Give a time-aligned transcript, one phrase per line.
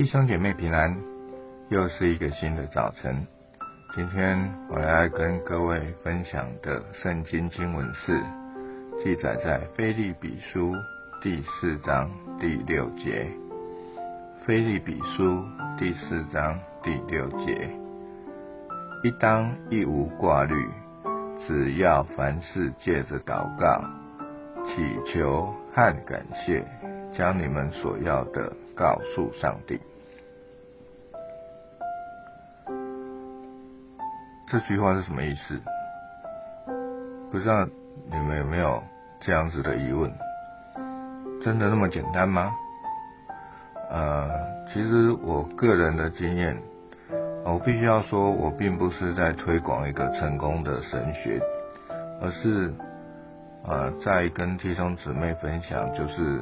[0.00, 0.96] 弟兄姐妹平安，
[1.68, 3.26] 又是一个新的早晨。
[3.94, 8.18] 今天我来跟各位分享的圣经经文是
[9.04, 10.72] 记载在菲利比书
[11.20, 12.10] 第四章
[12.40, 13.30] 第六节。
[14.46, 15.44] 菲利比书
[15.78, 17.68] 第四章第六节，
[19.04, 20.66] 一当一无挂虑，
[21.46, 23.84] 只要凡事借着祷告、
[24.64, 26.64] 祈求和感谢，
[27.12, 29.78] 将你们所要的告诉上帝。
[34.50, 35.60] 这句话是什么意思？
[37.30, 37.64] 不知道
[38.10, 38.82] 你们有没有
[39.20, 40.10] 这样子的疑问？
[41.40, 42.50] 真的那么简单吗？
[43.90, 44.28] 呃，
[44.66, 46.60] 其实我个人的经验，
[47.44, 51.40] 我必须要说，我并不是在推广一个成功的神学，
[52.20, 52.74] 而是
[53.64, 56.40] 呃在跟弟兄姊妹分享，就是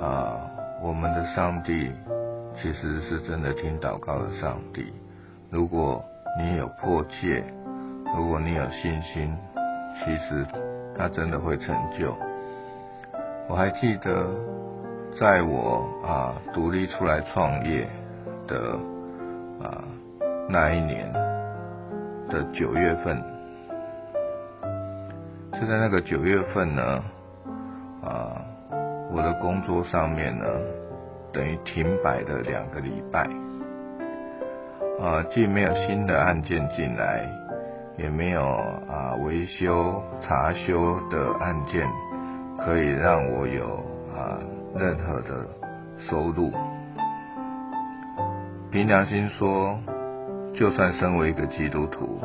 [0.00, 0.36] 啊，
[0.82, 1.92] 我们的上帝
[2.60, 4.92] 其实是真的听祷告的上帝。
[5.48, 6.04] 如果
[6.38, 7.44] 你有迫切，
[8.16, 9.36] 如果你有信心，
[9.98, 10.46] 其实
[10.96, 12.16] 他真的会成就。
[13.48, 14.28] 我还记得，
[15.18, 17.86] 在我啊独立出来创业
[18.46, 18.78] 的
[19.60, 19.82] 啊
[20.48, 21.12] 那一年
[22.28, 23.20] 的九月份，
[25.52, 26.82] 就在那个九月份呢，
[28.02, 28.40] 啊
[29.12, 30.44] 我的工作上面呢，
[31.32, 33.28] 等于停摆了两个礼拜。
[35.02, 37.26] 啊，既没有新的案件进来，
[37.96, 41.88] 也没有啊维修查修的案件
[42.58, 43.64] 可以让我有
[44.14, 44.38] 啊
[44.76, 45.46] 任何的
[46.06, 46.52] 收入。
[48.70, 49.78] 凭良心说，
[50.54, 52.20] 就算身为一个基督徒，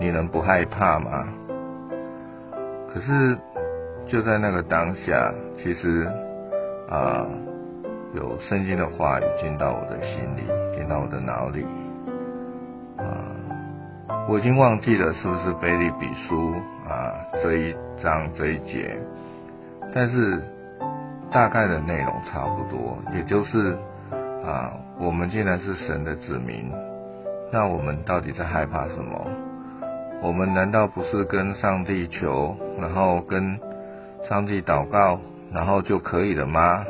[0.00, 1.28] 你能不害怕吗？
[2.92, 3.36] 可是
[4.08, 6.08] 就在那个当下，其实
[6.88, 7.26] 啊
[8.14, 11.66] 有圣经的话语进到我的心里，进到我的脑里。
[12.98, 13.04] 啊
[14.28, 16.52] 我已经忘记了是不是菲利比书
[16.88, 18.98] 啊这一章这一节，
[19.94, 20.42] 但是
[21.30, 23.76] 大概的内容差不多，也就是
[24.44, 26.72] 啊，我们既然是神的子民，
[27.52, 29.26] 那我们到底在害怕什么？
[30.22, 33.60] 我们难道不是跟上帝求，然后跟
[34.28, 35.20] 上帝祷告，
[35.52, 36.84] 然后就可以了吗？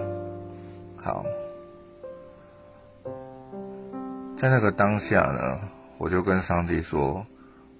[1.02, 1.24] 好，
[4.40, 5.58] 在那个当下呢？
[5.98, 7.24] 我就跟上帝说：“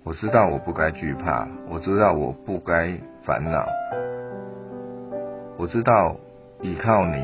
[0.03, 3.67] 我知道我不该惧怕，我知道我不该烦恼，
[5.59, 6.17] 我知道
[6.63, 7.23] 依靠你，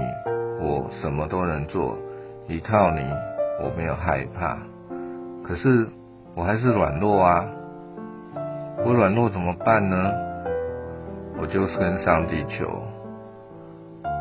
[0.60, 1.97] 我什么都能做；
[2.47, 3.00] 依靠你，
[3.62, 4.58] 我没有害怕。
[5.42, 5.88] 可是
[6.34, 7.47] 我还是软弱啊！
[8.84, 10.12] 我软弱怎么办呢？
[11.41, 12.82] 我就跟上帝求，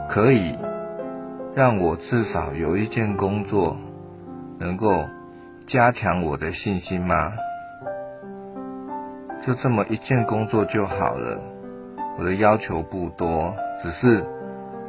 [0.10, 0.58] 可以
[1.54, 3.76] 让我至少有一件工作
[4.58, 4.88] 能够。”
[5.68, 7.32] 加强我的信心吗？
[9.46, 11.40] 就这么一件工作就好了。
[12.20, 14.24] 我的要求不多，只是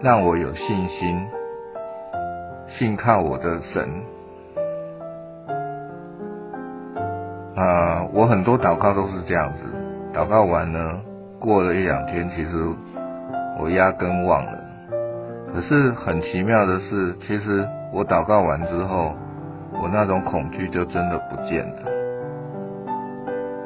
[0.02, 1.26] 让我有信心，
[2.68, 3.88] 信靠我的神。
[7.56, 9.60] 啊，我很多祷告都是这样子，
[10.12, 11.00] 祷告完呢，
[11.38, 12.50] 过了一两天，其实
[13.60, 14.58] 我压根忘了。
[15.54, 19.14] 可是很奇妙的是，其实我祷告完之后。
[19.80, 21.92] 我那种恐惧就真的不见了。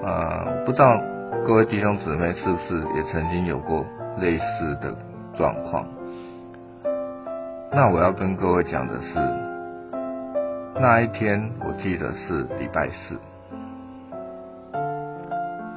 [0.04, 1.00] 啊，不知道
[1.44, 3.84] 各位弟兄姊妹是不是也曾经有过
[4.18, 4.94] 类似的
[5.36, 5.84] 状况？
[7.72, 9.18] 那我要跟各位讲的是，
[10.80, 13.18] 那一天我记得是礼拜四，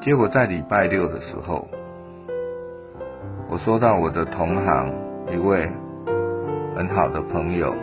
[0.02, 1.68] 结果在礼拜六的时候，
[3.50, 4.94] 我收到我的同行
[5.32, 5.70] 一位
[6.76, 7.74] 很好的朋友。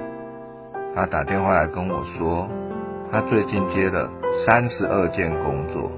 [0.97, 2.49] 他打电话来跟我说，
[3.13, 4.09] 他最近接了
[4.47, 5.91] 三十二件工作，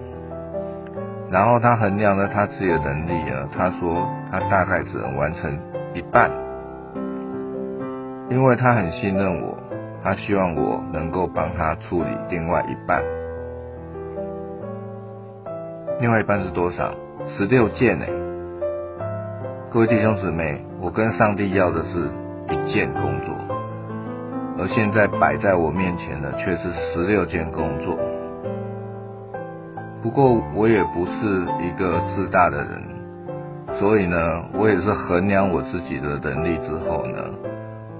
[1.30, 5.56] 然后他衡量了他自己的能力啊，他说他大概只能完成
[5.94, 6.28] 一半，
[8.28, 9.56] 因为他很信任我，
[10.02, 13.00] 他希望我能够帮他处理另外一半，
[16.00, 16.92] 另外一半是多少？
[17.28, 18.04] 十六件呢？
[19.70, 22.10] 各位弟兄姊妹，我跟上帝要的是
[22.52, 23.47] 一件工作。
[24.58, 27.96] 而现在摆在我面前的却是十六件工作。
[30.02, 32.82] 不过我也不是一个自大的人，
[33.78, 34.16] 所以呢，
[34.54, 37.18] 我也是衡量我自己的能力之后呢，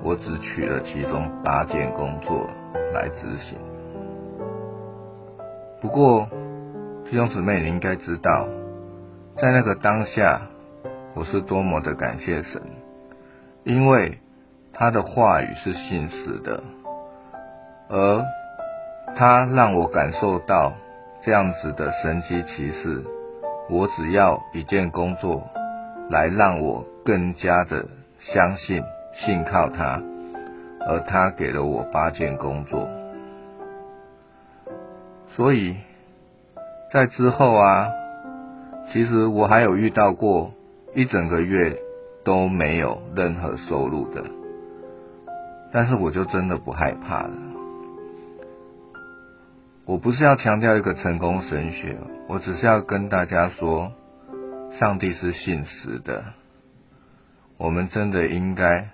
[0.02, 2.48] 我只取了其中八件工作
[2.92, 3.56] 来执行。
[5.80, 6.26] 不过
[7.08, 8.48] 弟兄姊妹，你应该知道，
[9.40, 10.40] 在那个当下，
[11.14, 12.60] 我是多么的感谢神，
[13.62, 14.18] 因为。
[14.78, 16.62] 他的话语是信实的，
[17.88, 18.24] 而
[19.16, 20.72] 他让我感受到
[21.20, 23.04] 这样子的神奇奇事。
[23.68, 25.42] 我只要一件工作，
[26.08, 27.84] 来让我更加的
[28.20, 28.82] 相信、
[29.14, 30.00] 信靠他，
[30.86, 32.88] 而他给了我八件工作。
[35.34, 35.76] 所以
[36.92, 37.88] 在之后啊，
[38.92, 40.52] 其实我还有遇到过
[40.94, 41.76] 一整个月
[42.24, 44.22] 都没有任何收入的，
[45.72, 47.32] 但是我就真的不害怕了。
[49.84, 51.96] 我不是要强调一个成功神学，
[52.28, 53.92] 我只是要跟大家说，
[54.78, 56.24] 上帝是信实的。
[57.56, 58.90] 我们真的应该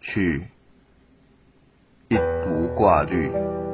[0.00, 0.42] 去
[2.08, 2.18] 一
[2.48, 3.30] 无挂虑，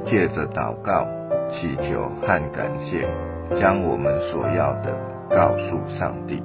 [0.07, 1.09] 借着祷告、
[1.51, 3.09] 祈求和感谢，
[3.59, 4.95] 将我们所要的
[5.31, 6.43] 告诉上帝。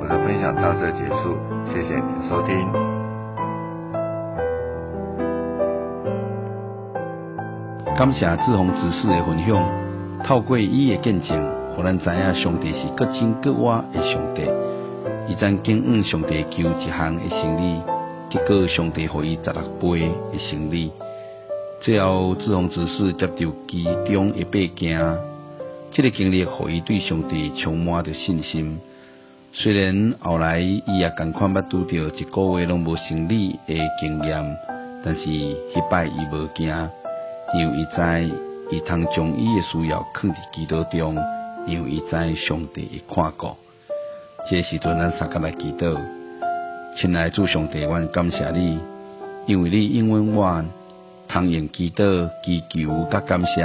[0.00, 1.36] 我的分享到这结束，
[1.72, 2.95] 谢谢您收听。
[7.96, 11.34] 感谢志宏执事的分享，透过伊的见证，
[11.74, 14.42] 互咱知影上帝是各真各活的上帝。
[15.26, 17.80] 伊曾经向上帝求一项的生意，
[18.28, 20.92] 结果上帝予伊十六倍的生意。
[21.80, 25.00] 最后志宏执事接到其中一百件，
[25.90, 28.78] 这个经历予伊对上帝充满着信心。
[29.54, 34.44] 虽然后来伊也共款捌拄着一个月拢无生理的经验，
[35.02, 36.70] 但是迄摆伊无惊。
[37.56, 38.34] 因为伊知
[38.70, 41.16] 伊通将伊诶需要放伫祈祷中，
[41.66, 43.56] 因为伊知上帝会看顾。
[44.48, 45.98] 这时阵咱三个来祈祷，
[46.96, 48.78] 亲爱主上帝，阮感谢你，
[49.46, 50.64] 因为你应允我，
[51.28, 53.62] 通用祈祷、祈求甲感谢，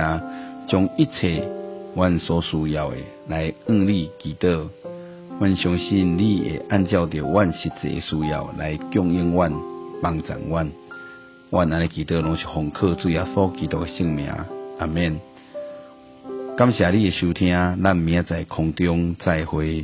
[0.68, 1.46] 将一切
[1.94, 4.70] 阮所需要诶来向你祈祷。
[5.38, 9.52] 阮相信你会按照着阮实际需要来供应阮、
[10.02, 10.72] 帮助阮。
[11.51, 14.25] 我安的祈祷拢是奉靠主耶稣基督的性命，
[14.80, 15.19] 阿免。
[16.56, 17.53] 感谢你的收听，
[17.83, 19.83] 咱明仔在空中再会。